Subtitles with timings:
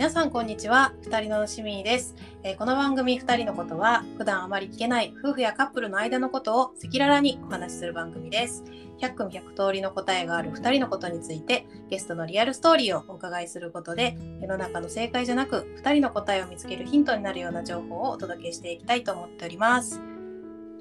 [0.00, 0.94] 皆さんこんにちは。
[1.02, 8.64] 二人のしみです、えーこの番組二人のことは普段あまり聞けない夫婦やカップルの間のことを赤裸々にお話しする番組です。
[8.98, 20.00] 100組100通りの答えがある二人のことについてゲストのリアルストーリーをお伺いすることで世の中の正解じゃなく二人の答えを見つけるヒントになるような情報をお届けしていきたいと思っております。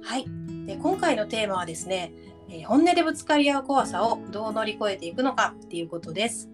[0.01, 0.23] はい。
[0.65, 2.13] で今回のテーマはですね
[2.47, 6.49] えー本音でぶつかり合う怖さをどう乗り越えていくのかっていうことです。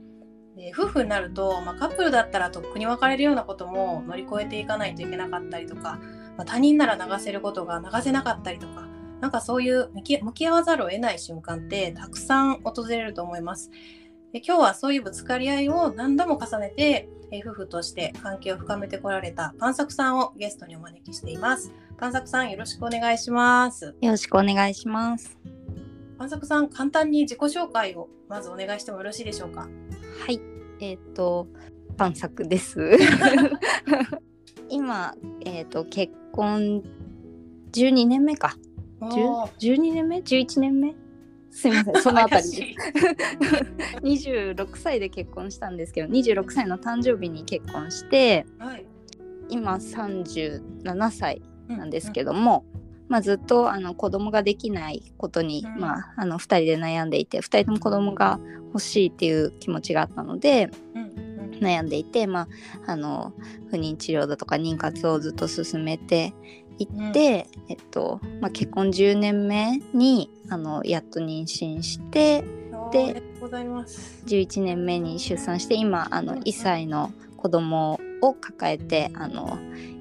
[0.55, 5.99] で夫婦になると、まあ、カップルだったらとっくに別れるようなことも乗り越えていかないといけなかったりとか、
[6.37, 8.87] まあ他人なら流せることが流せなかったりとか
[9.21, 13.69] なんかそういう向き向き合わざるを得ない瞬間ってたくさん訪れると思います。
[14.33, 21.71] で今日はそういうぶつかり合いを何度も重ねて、えー夫婦として関係を深めてこられたパンサクさんをゲストにお招きしています。
[21.97, 23.95] パンサクさんよろしくお願いします。
[24.01, 25.37] よろしくお願いします。
[26.17, 29.67] パンサクさん、簡単に自己紹介をまずお願いしてもよろしいでしょうか？
[30.19, 30.39] はい、
[30.79, 31.47] えっ、と
[31.97, 32.97] パンサクです。
[34.69, 36.83] 今えっ、と結婚
[37.71, 38.55] 12年目か。
[39.01, 40.95] おー10 12年目？11年目？
[41.51, 42.75] すみません、そのあたりで
[44.01, 48.85] 怪しい 26歳で結婚したんですけど、26歳の誕生日に結婚して、はい。
[49.49, 52.33] 今37歳なんですけど。
[52.33, 52.65] ども、
[53.07, 55.79] まあ、ずっとあの子供ができないことに、うん。
[55.79, 58.39] まあ、あの2人で悩んでいて2人とも子供が
[58.73, 60.69] 欲しいっていう気持ちがあったので
[61.61, 62.47] 悩んでいて、ま
[62.87, 63.33] あ、あの
[63.69, 66.33] 不妊治療だとか妊活をずっと進めて
[66.77, 72.43] いって、えっとまあ、結婚10年目にあのやっと妊娠して
[72.91, 74.23] でありがとうございます。
[74.25, 79.57] 11年目に出産して今あの1歳の子供を抱えてあの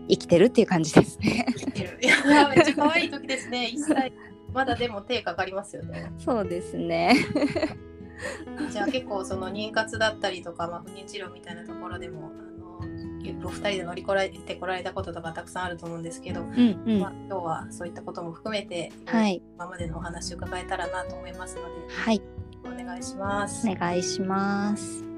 [0.09, 1.47] 生きてるっていう感じですね。
[1.57, 1.99] 生きてる。
[2.03, 3.67] いや、めっちゃ可愛い時ですね。
[3.73, 4.13] 一歳。
[4.53, 6.13] まだでも手かかりますよね。
[6.19, 7.17] そうですね。
[8.71, 12.31] じゃあ結構その妊活だったりとか、まあ、不妊治療みたいなところでも、
[12.81, 12.87] あ
[13.41, 22.23] の、お二人で乗り越えてこられたこととかたくさんあると思うんですけど、うんうんまあ、今日はそういったことも含めて、はい今までのお話を伺えたらなと思いますので、はい
[22.65, 23.69] お願いします。
[23.69, 25.14] お願いします。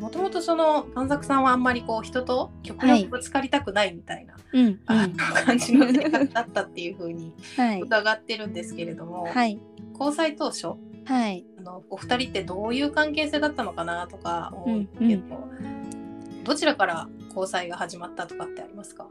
[0.00, 3.00] もともとそのパンザクさんはあんまりこう人と極はい。
[3.02, 4.66] 力ぶつかりたくないみたいな、うん。
[4.66, 4.80] うん
[5.16, 7.80] 感じの性格だったっていうふうにはい。
[7.80, 9.60] 疑ってるんですけれども、はい。
[9.92, 10.68] 交際当初
[11.04, 11.44] はい。
[11.58, 15.22] あのお二人ってどういう関係性だったのかなとか思うけど、
[16.44, 19.06] どちらから交際が始まったとかってありますか？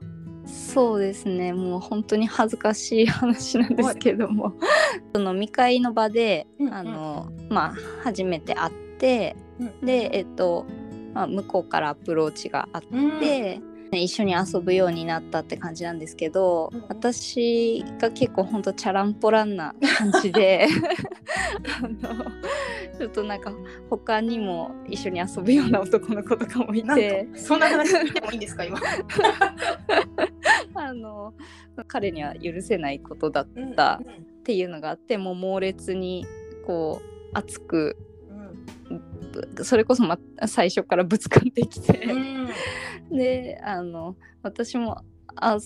[0.45, 1.53] そうですね。
[1.53, 4.53] もう本当に恥ずかしい話なんですけども。
[5.13, 6.73] その飲み会の場で、うんうん。
[6.73, 7.73] あのまあ
[8.03, 9.35] 初めて会って
[9.83, 10.65] でえっと、
[11.19, 13.19] まあ、向こうからアプローチがあっうん。
[13.19, 13.59] て、
[13.91, 16.83] 一緒に遊ぶようになったって感じなんですけど、うん。
[16.87, 20.67] 私が結構ほんとチャランポランな感じで
[21.81, 22.23] あの
[22.97, 23.51] ちょっとなんか
[23.89, 27.27] 他にも一緒に遊ぶような男の子とかもいて。
[27.33, 28.79] とそんな話聞いてもいいんですか今？
[30.75, 31.33] あの
[31.87, 36.25] 彼には許せないことだっうんたっていうのがあってもう猛烈に
[36.65, 37.97] こう熱く
[39.63, 40.17] それこそ、ま、
[40.47, 42.05] 最初からぶつかってきて。
[42.05, 42.49] うん
[43.11, 45.03] であの私も
[45.35, 45.57] あ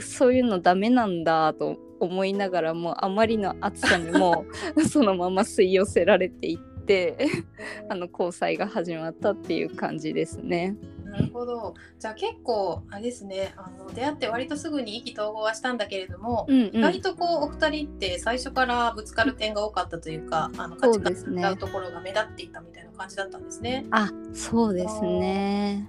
[0.00, 4.44] そういうのダメなんだと思いながらもあまりの暑さにも
[4.88, 7.16] そのまま吸い寄せられていって
[7.88, 10.76] あの交際が始まったっていう感じですね。
[11.14, 11.74] なるほど。
[11.98, 23.86] じゃあ結構あれですねあの出会って割とすぐに意気投合はしたんだけれども、うんうん、割とこうお二人って最初からぶつかる点が多かったというかあの価値観が違うところが目立っていたみたいな感じだったんですね。
[23.90, 25.88] あそうですね。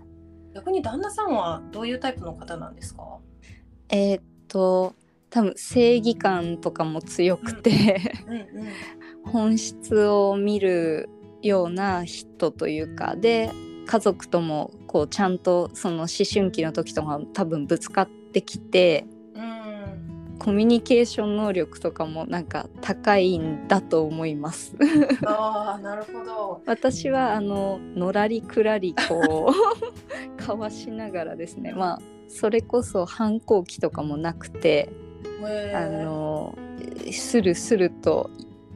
[0.53, 3.17] 逆に旦那さんはどういうタイプの方なんですか？
[3.89, 4.95] えーっと
[5.31, 7.99] 多分正義感とかも強くて、
[9.25, 11.09] 本質を見る
[11.41, 13.51] ような人というかで
[13.85, 24.75] 家族ともこうちゃんとその思春期の時とか多分ぶつかってきてうんコミュニケーション能力とかもなんか高いんだと思います。
[25.25, 26.61] ああなるほど。
[26.67, 29.53] 私はあののらりくらりこ
[30.37, 34.89] う かわしながらですねまあそれこそ反抗期とかもなくて
[35.73, 36.57] あの
[37.11, 38.29] スルスルと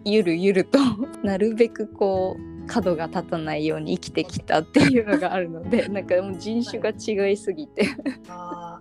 [0.06, 0.80] ゆるゆると
[1.24, 7.88] なるべくこう角が立たないように生きてきたっていうのがあるのでなんかもう人種が違いすぎて。
[8.30, 8.80] あ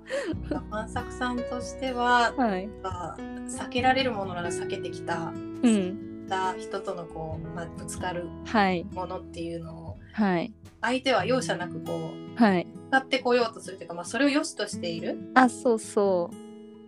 [0.51, 2.69] ー万作さんとしてははい。
[2.83, 5.33] あ避けられるものなら避けてきた
[5.63, 6.27] うん。
[6.29, 8.85] た人とのこう、まあ、ぶつかるはい。
[8.93, 10.53] ものっていうのをはい。
[10.81, 12.67] 相手は容赦なくこうはい。
[12.91, 16.31] 使ってこようとするというか、まあ、それを良しとしているあそうそ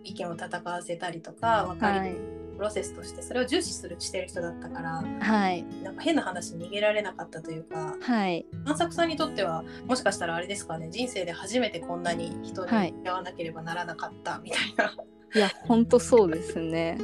[0.03, 5.65] 意見を戦わせたりとか分かりうはいプロセスとしてそれを重視するしてる人だったからはい。
[5.81, 8.45] なんか変な話に逃げられなかったというかはい。
[8.65, 12.93] 万作さんにとってはもしかしたらあれですかね人生で初めてこんなに人にはい。
[13.03, 14.93] 出会わなければならなかったみたいな。
[15.33, 16.99] いや本当そうですね。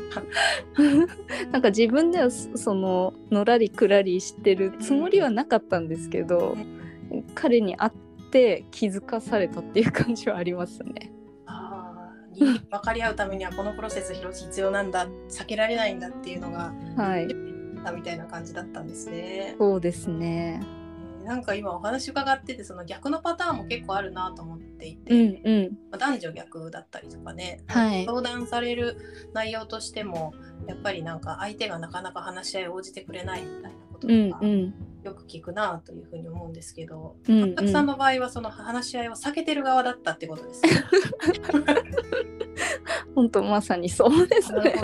[1.52, 6.56] なんか自分ではそそののらりくらりしてるつもりはなかったんですけど、
[7.34, 7.92] 彼に会っ
[8.30, 11.17] て気づかされたっていう感じはありますね。
[12.40, 17.28] 分かり合うためにはこのプロセス必要なんだ避けられないんだっていうのがはい
[17.96, 19.56] みたいな感じだったんですね。
[19.58, 20.60] そうですね。
[20.62, 20.78] えー
[21.28, 28.96] なんか今お話伺っててその逆のパターンも結構あるなと思っていて、うんうんまあ男女逆だったりとかね、はい相談される
[29.34, 30.34] 内容としても
[30.68, 34.74] やっぱりなんか相手がなかなか話し合いを応じてくれないみたいなことうんとかうん
[35.04, 40.70] よく聞くなというふうに思うんですけど、うんうんたくさんの場合はその話し合いを避けてる側だったってことですね。
[43.16, 44.76] 本当まさにそうですね。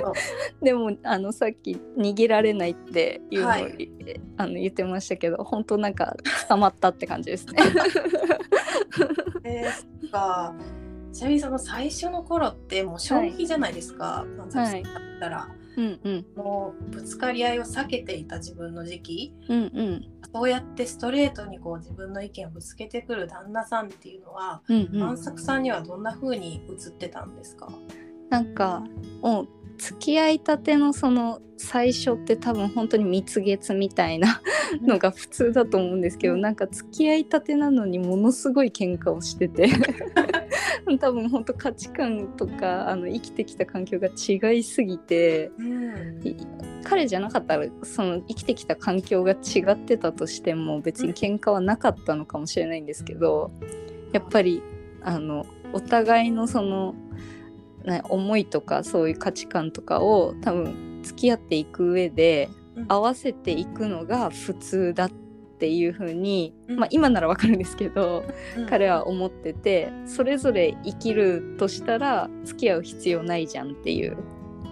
[0.61, 3.89] でもあのさっき逃げられないっていうのを、はい
[4.37, 6.15] あの言ってましたけど本当なんか
[6.49, 7.53] 捕まったって感じですね。
[9.43, 10.55] えーそっか
[11.11, 15.49] ちなみにその最初の頃ってもう消費じゃないですか、万作さんだったら。
[15.57, 19.35] うんうんもうぶつかり合いを避けていた自分の時期。
[19.49, 20.09] うんうん。
[20.33, 24.99] そうやってストレートにこう自分の意見をぶつけてくる旦那さんっていうのはうんうん。
[24.99, 27.69] 万作さんにはどんな風に映ってたんですか、
[28.29, 28.83] なんか
[29.21, 29.47] もう
[29.77, 34.41] 付き合いたてのその最初って多分本当に蜜月みたいな
[34.81, 39.69] のが普通だと思うんですけどなんか付き合いたてなのにものすごい喧嘩をしてて
[40.99, 46.19] 多分本当価値観とかあの生きてきた環境が違いすぎてうん。
[46.27, 46.35] い
[46.83, 53.51] 彼じゃなかったらその生きてきた環境が違ってたとしても別に喧嘩はなかったのかもしれないんですけど
[54.11, 54.61] やっぱり
[55.01, 56.97] あのお互いのその、ね、
[58.09, 62.85] 思いとかそういう価値観とかを多分付き合っていく上でうん。
[62.87, 65.11] 合わせていくのが普通だっ
[65.59, 66.79] ていう風に、うん。
[66.79, 68.23] まあ今ならわかるんですけど
[68.57, 68.65] うん。
[68.65, 74.17] 彼は思っててそれぞれ生きるとしたら付き合う必要ないじゃんっていう。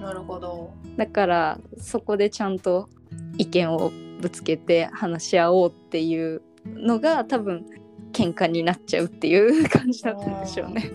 [0.01, 0.73] なるほど。
[0.97, 2.89] だからそこでちゃんと
[3.37, 7.65] 意見をぶつけて話し合おうっていうのが多分
[8.13, 10.91] 喧嘩になっちゃうっていう 感じだったんでしょうね。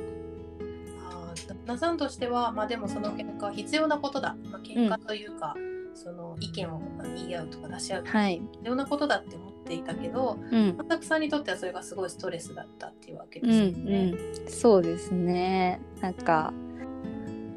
[1.66, 5.54] あー旦那さんとしてはまあでもその喧嘩は必要なことだ、まあ、喧嘩というか、
[5.94, 6.80] その意見を
[7.16, 8.04] 言い合うとか出し合う。
[8.04, 10.76] とかはい、必要なことだって思っていたけどうん。
[11.02, 14.14] さんにとってはそれがすごいストレスだったっていうわけうですよんね。
[14.44, 15.80] うん、そうですね。
[16.00, 16.52] なんか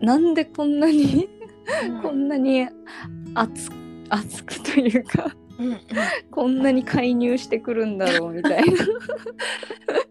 [0.01, 1.29] なんでこんなに
[2.01, 2.67] こんなに
[3.35, 3.69] 熱
[4.09, 5.79] 熱くというかうんうん。
[6.31, 8.85] こんなに介入してくるんだろうみたいな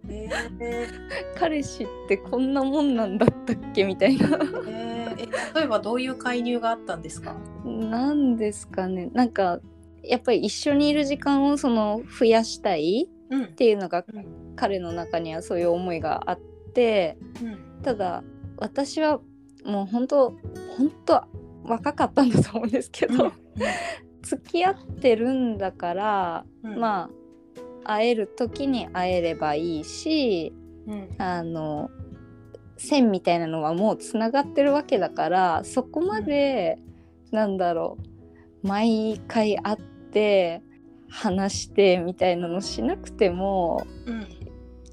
[0.09, 1.39] えー。
[1.39, 4.27] 彼氏ってこんなもんなんだったっけみたいな。
[4.27, 5.23] えー。
[5.23, 7.37] え例えばどういう介入があったんですか？
[7.65, 9.11] なんですかね。
[9.13, 9.61] なんか
[10.03, 13.45] やっぱり一緒にいる時間をその増やしたいうん。
[13.45, 14.55] っていうのがうん。
[14.57, 16.41] 彼の中にはそういう思いがあっ
[16.75, 17.83] てうん。
[17.83, 18.23] ただ
[18.57, 19.21] 私は
[19.65, 20.31] もう本当
[20.77, 21.25] 本当
[21.65, 23.33] 若かったんだと思うんですけど、
[24.23, 26.79] 付き合ってるんだから、うん。
[26.79, 27.11] まあ
[27.89, 30.53] 会える時に会えればいいし
[30.87, 31.09] うん。
[31.19, 31.91] あの
[32.77, 36.79] 線みたいなのはもうつながってるわけだからそこまで、
[37.33, 37.99] なんだろ
[38.63, 39.77] う毎回会っ
[40.13, 40.63] て
[41.09, 44.27] 話してみたいなのしなくてもうん。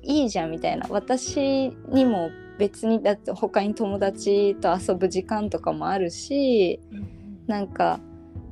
[0.07, 0.85] いいじゃんみたいな。
[0.89, 7.45] 私にも別にだって他に友達と遊ぶ時間とかもあるしうん。
[7.47, 7.99] なんか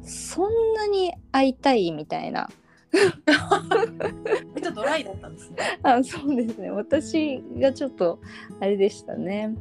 [0.01, 2.49] そんなに会いたいみたいな
[4.53, 5.57] めっちゃドライだったんですね。
[5.81, 8.19] あそうですね私がちょっと
[8.59, 9.55] あれでしたね。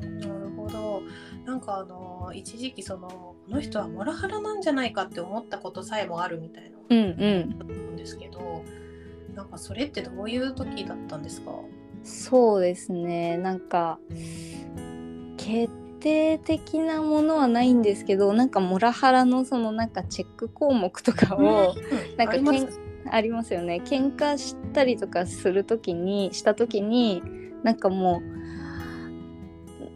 [0.00, 1.02] うんなるほど。
[1.44, 8.62] なんかあの一時期そのこの人はモラハラなんじゃないかって思ったことさえもあるみたいなうんうん思うんですけど、
[9.34, 11.52] なんかそれってどういう時だったんですか？
[12.04, 13.98] そうですねなんか
[15.36, 22.16] 決定的なものはないんですけどなんかモラハラのそのなんかチェック項目とかを、うん。
[22.16, 22.80] なんかあります。
[23.10, 23.80] ありますよね。
[23.84, 27.22] 喧嘩したりとかする時にした時に
[27.62, 28.22] なんかも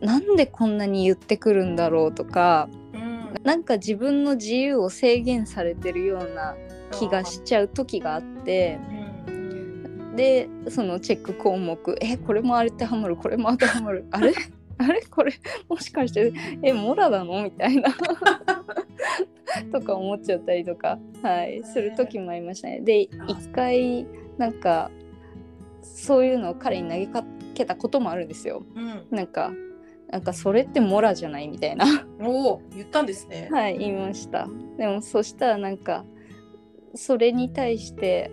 [0.02, 3.34] うなんでこんなに言ってくるんだろうとかうん。
[3.42, 6.56] なんか自分の自由を制限されてるような
[6.90, 8.78] 気がしちゃう時があって
[9.28, 10.16] うん。
[10.16, 14.32] でそのチェック項目えこれもあれ当てはまるこれも当てはまるあれ？
[14.88, 15.02] あれ？
[15.02, 15.32] これ？
[15.68, 17.42] もしかしてえモラなの？
[17.42, 17.90] みたいな。
[19.70, 22.80] とか思っちゃったりとか、はい、する時もありましたね。
[22.80, 24.06] で一回
[24.38, 24.90] なんか
[25.82, 27.24] そういうのを彼に投げか
[27.54, 28.64] けたこともあるんですよ。
[28.74, 29.06] うん。
[29.10, 29.52] なんか
[30.10, 31.48] なんかそれってモラじゃない？
[31.48, 31.84] みたいな。
[32.20, 33.48] おお言ったんですね。
[33.50, 34.48] はい言いました。
[34.78, 36.04] でもそしたらなんか
[36.94, 38.30] それに対して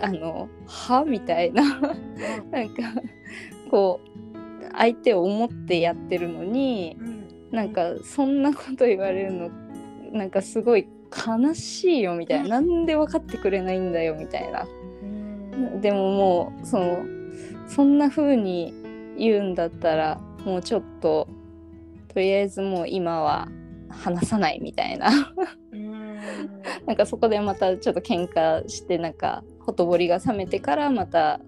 [0.00, 1.62] あの「は?」みたいな。
[2.50, 2.82] なんか
[3.70, 4.25] こう
[4.76, 9.50] 相手を思ってやってるのにうんなんかそんなこと言われるの
[10.12, 14.66] なんかすごい悲しいよみたいななんで分かってくれないんだよみたいな。
[15.02, 15.80] うん。
[15.80, 17.04] でももうその
[17.66, 18.74] そんな風に
[19.16, 21.28] 言うんだったらもうちょっと
[22.08, 23.48] とりあえずもう今は
[23.88, 25.10] 話さないみたいな。
[25.72, 26.16] うん。
[26.86, 31.40] なんかそこでまたちょっと喧嘩してなんかほとぼりが冷めてからまた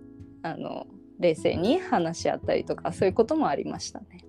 [0.42, 0.86] あの
[1.18, 4.24] 冷静に話し合ったりとかそういうこともありましたね。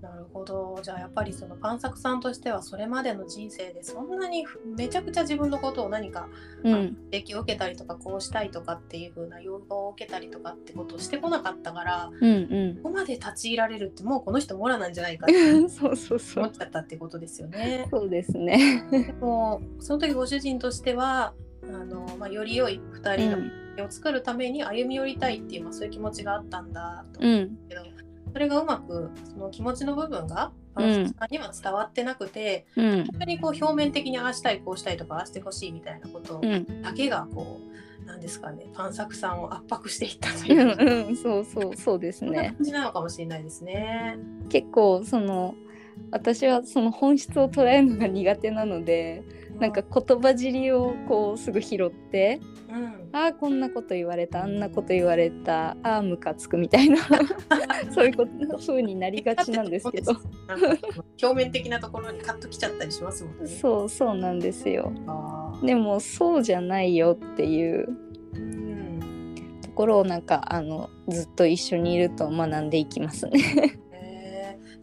[0.00, 6.28] なるほどじゃあやっぱりそのパンサクさんとしてはそれまでの人生でそんなにめちゃくちゃ自分のことを何か
[6.62, 17.86] うん、影響を受けたりとかこうしたいとかっていう風な要望を受けたりとかってことをしてこなかったからうんここまで立ち入られるってもうこの人モラなんじゃないかってうんそうそうそう思っちゃったってことですよね。
[17.90, 18.84] そうですね。
[18.90, 27.82] でもその時ご主人としてはあの、まあ、より良い2う人のを作るために歩み寄りたいっていう、まあ、そういう気持ちがあったんだと思ううんけど、
[28.32, 32.90] それがうまくその気持ちの部分がパンサクさんには伝わってなくて、うん。
[33.04, 36.82] 本当にこう表面的にああしたいこうしたいとかああしてほしいみたいなことうん。
[36.82, 37.60] だけがこ
[38.02, 40.64] うなんですかねパンサクさんを圧迫していったとういう。
[40.64, 41.08] ん。
[41.08, 41.16] うん。
[41.16, 42.54] そうそうそうですね。
[42.56, 44.18] 感じなのかもしれないですね。
[44.48, 45.54] 結構その
[46.10, 49.22] 私はその本質を捉えるのが苦手なので
[49.58, 52.40] なんか言葉尻をこうすぐ拾って
[52.70, 56.98] うん、ああこんなこと言われたあんなこと言われたああムカつくみたいな
[57.90, 60.12] そういうこと風になりがちなんですけど。
[61.22, 63.46] 表面的なところにカッときちゃったりしますもんね。
[63.46, 64.92] そうそうなんですよ。
[65.62, 67.88] でもそうじゃないよっていう。
[68.34, 69.34] うん。
[69.62, 73.78] ところをなんかあのずっと一緒にいると学んでいきますね。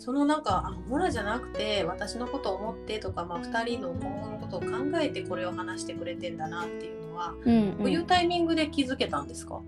[0.08, 4.68] そのなんかあモラじゃなくて私のことを思ってとか、まあ、2人の今後のことを考
[5.02, 9.60] えてこれを話してくれてんだなっていうのは、うんどういうタイミングで気づけたんですか、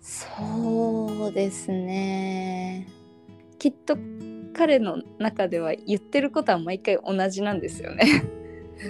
[0.00, 2.88] そうですね。
[3.58, 3.98] きっと
[4.54, 8.24] 彼の中では言ってることは毎回同じなんですよね。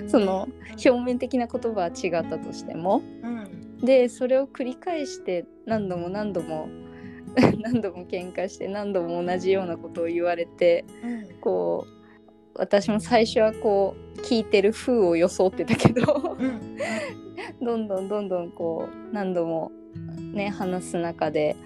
[0.06, 3.02] その表面的な言葉は違ったとしても。
[3.24, 3.78] うん。
[3.78, 6.68] でそれを繰り返して何度も何度も
[7.60, 11.40] 何度も喧嘩して何度も同じようなことを言われてうん。
[11.40, 11.92] こう
[12.54, 16.78] 私も最初はこう聞いてる風を装ってたけどう ん。
[17.60, 19.72] どんどんどんどんこう何度も
[20.34, 21.56] ね話す中で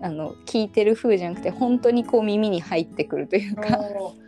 [0.00, 3.80] あの聞いてる風じゃなくて本当にこう耳に入ってくるというか。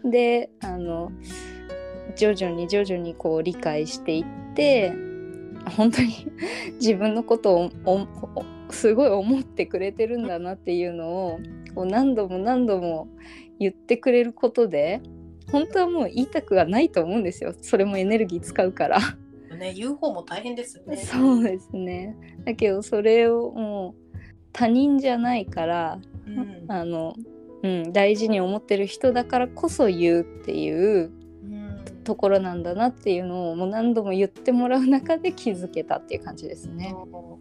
[0.05, 1.13] であの
[2.17, 4.93] 徐々に徐々にこう理解していって
[5.77, 6.27] 本当に
[6.81, 7.71] 自分のことを
[8.75, 11.41] すごい思ってくれてるんだなっていうのを
[11.75, 13.09] こう何度も何度も
[13.59, 15.01] 言ってくれることで
[15.51, 18.99] 本当はもう言いたくはないと思うんですよそれもエネルギー使うから。
[19.57, 20.97] ね、言う方も大変ですよね。
[20.97, 24.17] そうですねだけどそれをもう
[24.53, 27.15] 他人じゃないからうんあの、
[27.63, 31.11] うん、大事に思ってる人だからこそ言うっていう
[31.45, 36.95] うんところなんだなっていうのをもう何度も言ってもらう中で気づけたっていう感じですね。
[36.95, 37.39] ま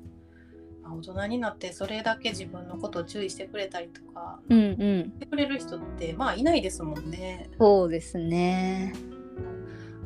[0.90, 7.50] あ大人になってそれだけ自分のことを注意してくれたりとかうんうんしてくれる人ってまあいないですもんね。
[7.60, 8.94] そうですね。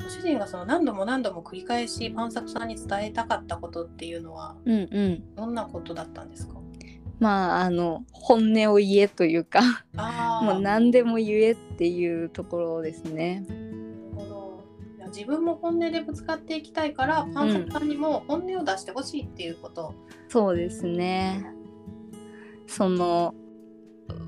[0.01, 5.35] ご主人がその何度も何度も繰り返しパンサクさんに伝えたかったことっていうのはうんうん。
[5.35, 6.55] どんなことだったんですか？
[7.19, 9.59] まああの本音を言えというか
[9.95, 13.45] あもう何でも言えっていうところですね。
[15.13, 19.93] 自分も本音でぶつかっていきたいからパンサクさんにも本音を出してほしいっていうこと。
[20.29, 21.45] そうですね。
[22.67, 23.35] その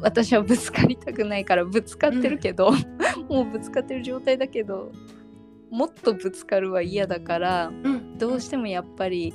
[0.02, 2.72] 私はぶつかりたくないからぶつかってるけど、
[3.30, 4.92] もうぶつかってる状態だけど
[5.72, 9.34] もっとぶつかるは嫌だからうんどうしてもやっぱり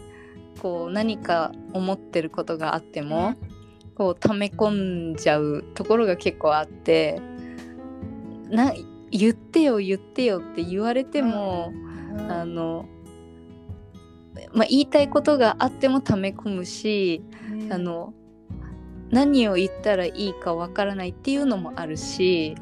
[0.61, 3.35] こう何か思ってることがあっても、
[3.95, 7.21] こう溜め込んじゃうところが結構あって
[8.49, 8.73] な
[9.11, 11.73] 言ってよ言ってよって言われても、
[12.13, 12.31] うん。
[12.31, 12.87] あの、
[14.53, 17.73] まあ、言いたいことがあっても溜め込むし、うん。
[17.73, 18.15] あの
[19.11, 22.55] 何を言ったらいいかわからないっていうのもあるし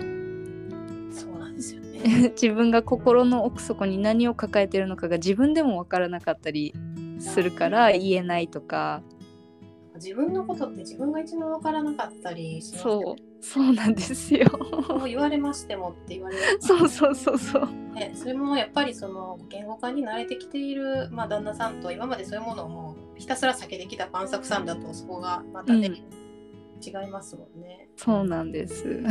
[1.11, 2.31] そうなんですよね。
[2.41, 6.73] 自分が心の奥底に何を抱えてるのかが自分でもわからなかったり
[7.19, 9.03] するから言えないとか。
[9.97, 14.47] 自分のことって自分が一番わからなかったりしますよそうそうなんですよ。
[15.07, 17.69] 言われましてもって言われるそうそうそうそう。
[17.95, 26.27] ね、それもやっぱりその言語化に慣れてきている、まあ、旦那さんと今までそういうものをもうひたすら避けてきたパンサクさんだとそこがまたね、うん
[26.79, 27.89] 違いますもんね。
[27.97, 29.03] そうなんです。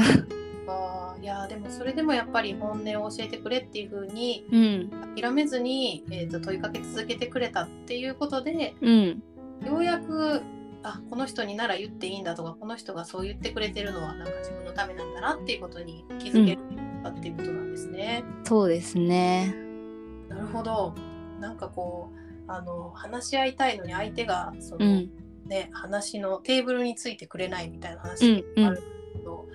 [0.65, 9.23] かいやでもそれでもやっぱり本音を教えてくれっていう風にうん諦めずに、えー、と問いかけ続けてくれたっていうことでうん
[9.65, 10.41] ようやく
[10.87, 16.61] あこの人になら言っていいんだとかこの人がそう言ってくれてるのはなんか自分のためなんだなっていうことに気づける
[17.01, 18.23] かっていうことなんですね。
[18.43, 19.55] そうですね。
[20.29, 20.93] なるほど。
[21.39, 25.09] なんかこうあの話し合いたいのに相手がその、うん。
[25.45, 28.63] ね話のテーブルについてくれないみたいなう話んうん。
[28.63, 29.47] があるけど、こ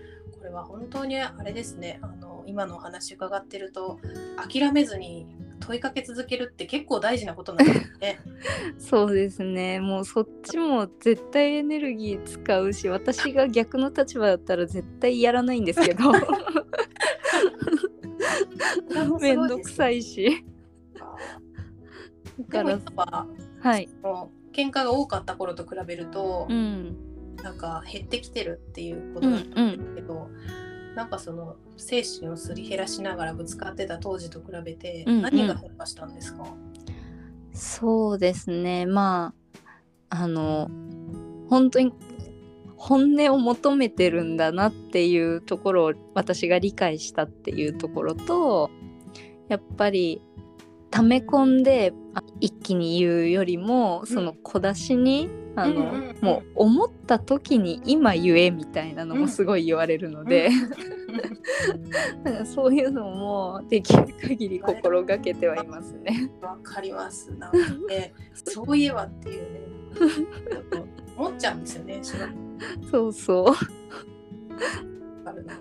[0.45, 2.01] れは本当にあれですね。
[2.03, 4.01] あの今のお話伺ってると
[4.37, 5.27] 諦めずに
[5.61, 8.21] 問いかけ続けるって結構大事なことなんですね。
[8.79, 9.81] そうですね。
[9.81, 16.13] もうそっちも絶対エネルギー使うし私が逆の立場だったら絶対やらないんですけど。
[19.21, 20.45] めんどくさいし。
[22.39, 23.27] だから今は
[23.61, 23.89] はい。
[24.53, 26.97] 喧嘩が多かった頃と比べると、うん。
[27.43, 30.29] なんか減ってきてるっていうこうんとだったんですけど、
[30.95, 35.23] なんかその精神をすり減らしながらぶつかってた当時と比べてうんうん。
[35.23, 36.45] 何が変化したんですか、
[37.53, 38.87] そうですね。
[38.87, 39.35] ま
[40.09, 40.69] ああの
[41.49, 41.93] 本当に
[42.77, 48.71] 本音を求めてるんだなっていうところを私が理解したっていうところと
[49.49, 50.23] やっぱり
[50.91, 60.51] 溜め込んであ一気に言うよりもその小出しに、あのうんうんうんもう思った時に今言えみたいなのもすごい言われるので、
[62.25, 66.31] なんかそういうのもできる限り心がけてはいますね。
[66.41, 67.33] わかります。
[67.37, 69.61] なんかね、 そういえばっていうね、
[71.17, 72.01] 思っちゃうんですよね、
[72.91, 73.55] そうそう。
[75.25, 75.55] あるな。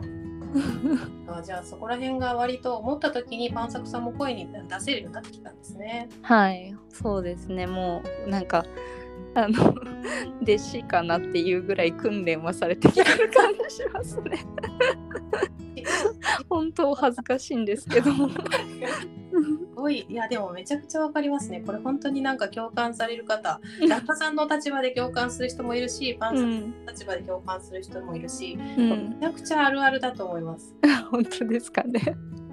[1.27, 6.09] あじゃあそこら辺が割と思った時にパンサクさんも声に出せるようになってきたんですね。
[6.21, 7.67] はい、そうですね。
[7.67, 8.65] もうなんか
[9.35, 9.75] あの
[10.41, 14.45] 弟子かなっていうぐらい訓練はされてきてる感じしますね。
[16.49, 18.11] 本当恥ずかしいんですけど。
[18.11, 18.15] す
[19.75, 21.61] ごいいやでもめちゃくちゃわかりますね。
[21.65, 30.75] これ本当になんか共感される方、ラッパさんの立場で共感する人もいるし、パンさん、の立場で共感する人もいるし、うん、めちゃくちゃあるあるだと思います。
[31.09, 32.01] 本当ですかね。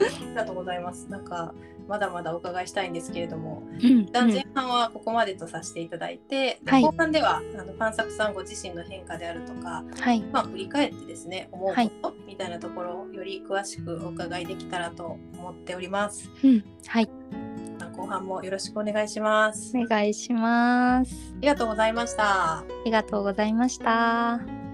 [0.01, 1.07] ありがとうございます。
[1.11, 1.55] なんか
[1.89, 16.31] まだまだお伺いしたいんですけれども、うん前半はここまでとさせていただいて、ではい後半ではあのパンサクさんご自身の変化であるとか、はい、まあ、振り返ってですね思うはいことみたいなところをより詳しくお伺いできたらと思っております。
[16.43, 17.09] うん、はい、
[17.97, 19.77] 後半もよろしくお願いします。
[19.77, 21.35] お願いします。
[21.37, 22.59] ありがとうございました。
[22.59, 24.65] ありがとうございました。